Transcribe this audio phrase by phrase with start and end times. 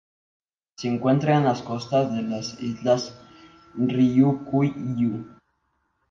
[0.77, 3.21] Se encuentra en las costas de las Islas
[3.75, 5.27] Ryukyu.